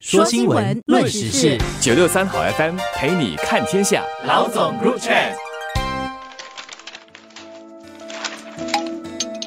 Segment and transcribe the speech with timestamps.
[0.00, 4.02] 说新闻，论时事，九六三好 FM 陪你看天下。
[4.26, 5.34] 老总 Group Chat。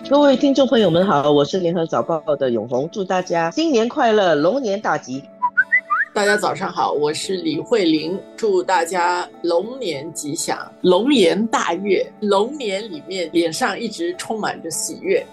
[0.08, 5.24] 各位听众朋友们好，我是联合早报的永红，祝大家新年快乐，龙年大吉。
[6.14, 15.26] 大家早上好，我是李慧玲，祝大家龙年吉祥，龙颜大悦，龙年里面脸上一直充满着喜悦。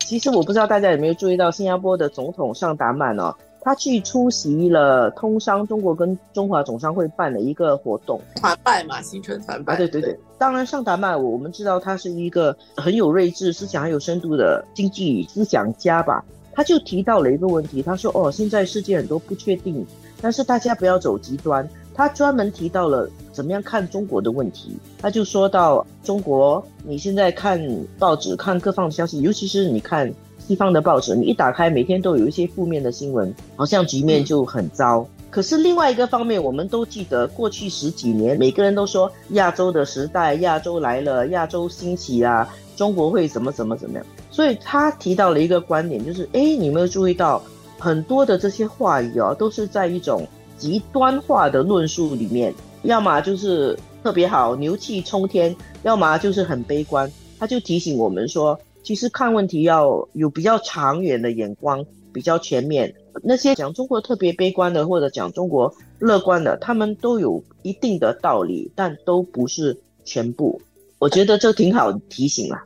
[0.00, 3.32] 其实我不知道大家有没有注意到，新加坡的总统尚达曼哦。
[3.68, 9.76] 他去出席了通商中国跟中华总商会办的一个活动，团拜嘛，新春团拜。
[9.76, 16.24] 对对对，当然上达曼，我们知道他是一个很有睿智、思想很有深度的经济思想家吧。
[16.54, 19.86] 他就提到了一个问题，他说：“哦，现在世界很多不确定，
[20.22, 24.78] 但是大家不要走极端。”他专门提到了怎么样看中国的问题。
[24.98, 27.60] 他就说到中国，你现在看
[27.98, 30.10] 报纸、看各方的消息，尤其是你看。
[30.48, 35.06] 西方的报纸，你一打开，每天都有一些负面的新闻，好像局面就很糟。
[35.28, 44.06] 可是另外一个方面，我们都记得过去十几年，每个人都说亚洲的时代，亚洲来了，亚洲兴起啊，中国会怎么怎么怎么样。
[44.30, 47.42] 所以他提到了一个观点，就是哎，你有没有注意到
[47.78, 57.12] 很多的这些话语哦，都是在一种极端化的论述里面，要么就是特别好，牛气冲天，要么就是很悲观。
[57.38, 58.58] 他就提醒我们说。
[58.88, 62.94] 其实看问题要有比较长远的眼光，比较全面。
[63.22, 70.58] 那些讲中国特别悲观的，或者讲中国乐观的，他们都有一定的道理，但都不是全部。
[70.98, 72.56] 我觉得这挺好提醒了。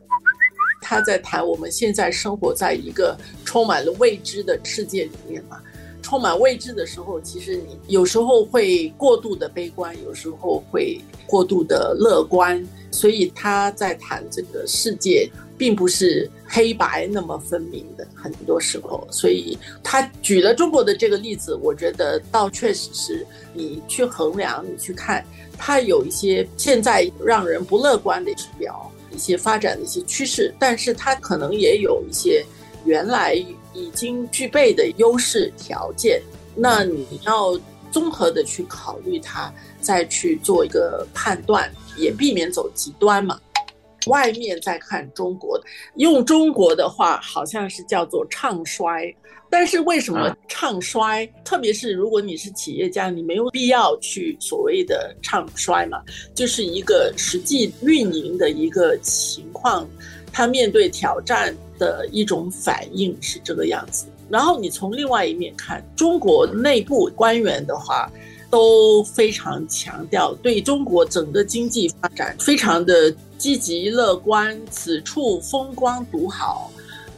[0.81, 5.61] 他在谈我们现在生活在一个充满了未知的世界里面嘛，
[6.13, 12.63] 充满未知的时候，其实你有时候会过度的悲观，有时候会过度的乐观。
[12.91, 15.27] 所以他在谈这个世界。
[15.55, 25.23] 并不是黑白那么分明的，很多时候，所以他举了中国的这个例子，我觉得倒确实是你去衡量，你去看，
[25.57, 32.43] 它有一些现在让人不乐观的指标，一些发展的一些趋势，但是它可能也有一些
[32.83, 33.35] 原来
[33.73, 36.21] 已经具备的优势条件，
[36.55, 37.59] 那你要
[37.91, 43.39] 综合的去考虑它，再去做一个判断，也避免走极端嘛。
[44.07, 45.57] 外面在看中国，
[45.95, 49.15] 用中国的话好像是叫做唱衰，
[49.49, 51.25] 但是为什么唱衰？
[51.45, 56.01] 特别是如果你是企业家，你没有必要去所谓的唱衰嘛，
[56.35, 59.87] 就是一个实际运营的一个情况，
[60.33, 64.07] 他面对挑战的一种反应是这个样子。
[64.29, 68.11] 然后你从另外一面看，中国内部官员的话。
[68.53, 76.69] 都非常强调对中国整个经济发展非常的积极乐观，此处风光独好。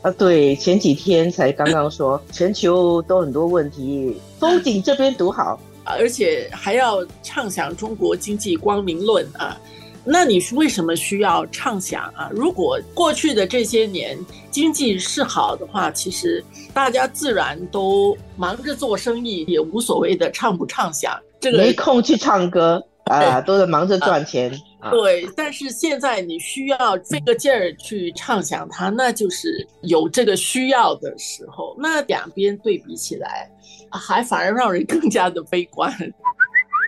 [0.02, 9.59] 啊，对，前几天才刚刚说全球都很多问题，风景这边独好， 而且还要畅想中国经济光明论啊。
[10.07, 12.29] 那你是为什么需要畅想啊？
[12.31, 14.17] 如果过去的这些年
[14.51, 16.43] 经济是好的话，其实
[16.73, 21.19] 大家自然都忙着做生意，也无所谓的畅不畅想。
[21.39, 24.55] 这个没空去唱歌啊，都在忙着赚钱。
[24.91, 31.75] 对，但是现在你需要费个劲儿去畅想它，那就是有这个需要的时候。
[31.79, 33.49] 那两边对比起来，
[33.89, 35.91] 还反而让人更加的悲观。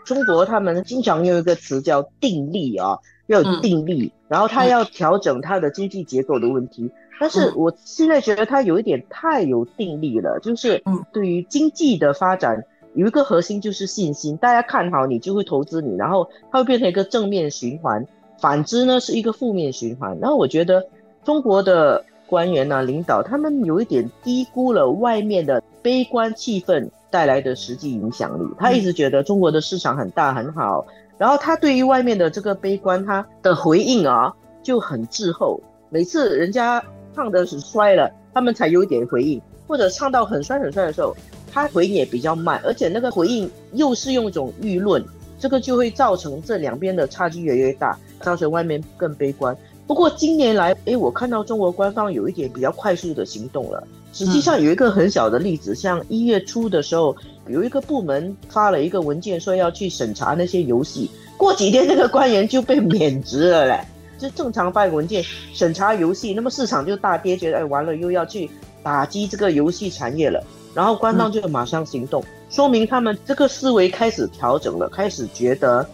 [0.07, 2.97] 中国他们经常用一个词叫定力啊，
[3.27, 6.89] 要有定力，然后他要调整他的经济结构的问题。
[7.19, 10.81] 但是我现在觉得他有一点太有定力了，就是
[11.11, 12.63] 对于经济的发展
[12.93, 18.05] 有一个核心就是信心，大家看好你就会投资你，然后它会变成一个正面循环。
[18.39, 20.17] 反之呢是一个负面循环。
[20.21, 20.87] 然后我觉得
[21.25, 26.89] 中国的官员呢、领导他们有一点低估了外面的悲观气氛。
[27.09, 30.85] 带来的实际影响力，他一直觉得中国的市场很大很好，
[31.17, 35.61] 然后他对于外面的这个悲观，他的回应啊就很滞后。
[35.89, 36.83] 每次人家
[37.15, 41.15] 唱的是衰了，他们才有一点回应，或者唱到很衰很衰的时候，
[41.51, 45.03] 他回应也比较慢，而且那个回应又是用一种舆论，
[45.39, 49.55] 这个就会造成这两边的差距越来越大，造成外面更悲观。
[49.87, 53.81] 不过今年来，哎，我看到中国官方有一点比较快速的行动了。
[54.11, 57.15] 实际上有一个很小的例子，像一月初的时候，
[57.47, 61.09] 有一个部门发了一个文件，说要去审查那些游戏。
[61.37, 63.79] 过几天，这个官员就被免职了嘞。
[64.17, 65.23] 就正常发文件
[65.53, 68.49] 审查游戏，那么市场就大跌，觉得哎完了，又要去
[68.81, 70.43] 打击这个游戏产业了。
[70.73, 75.87] 然后官方就马上行动，说明他们这个思维开始调整了，开始觉得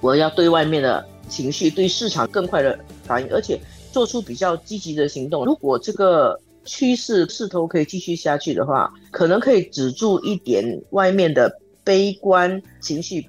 [0.00, 2.76] 我要对外面的情绪、对市场更快的
[3.08, 3.58] 反应，而且
[3.90, 5.44] 做出比较积极的行动。
[5.44, 11.50] 如果这个趋势势头可以继续下去的话，可能可以止住一点外面的
[11.82, 13.26] 悲观情绪。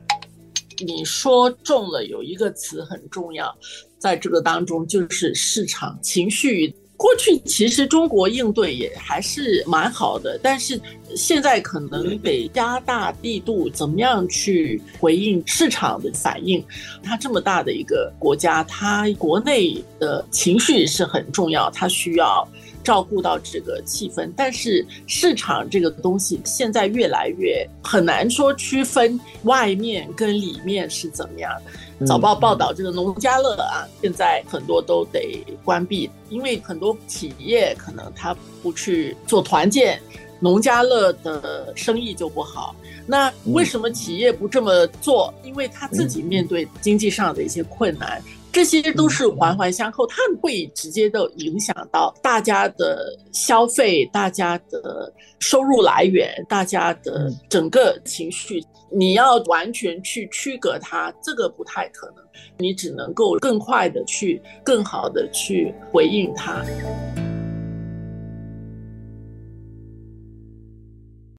[0.85, 3.57] 你说中了，有一个词很重要，
[3.97, 6.75] 在这个当中就是市场情绪。
[6.99, 10.77] 过去其实中国应对也还是蛮好的，但是
[11.15, 16.61] 现在可能得加大力度，怎么样去回应市场的反应？
[17.01, 22.45] 它这么大的一个国家，它国内的情绪是很重要，它需要
[22.83, 24.29] 照顾到这个气氛。
[24.35, 31.49] 但是市场这个东西现在越来越很难说区分外面跟里面是怎么样。
[32.07, 40.01] 早报报道，这个农家乐啊，现在很多都得关闭，因为很多企业可能他不去做团建，
[40.39, 42.73] 农家乐的生意就不好。
[43.05, 45.33] 那为什么企业不这么做？
[45.43, 48.21] 因为他自己面对经济上的一些困难。
[48.51, 58.63] 这些都是环环相扣，它会直接的影响到大家的消费、大家的收入来源、大家的整个情绪。
[58.91, 62.25] 你要完全去区隔它，这个不太可能。
[62.57, 66.65] 你只能够更快的去、更好的去回应它。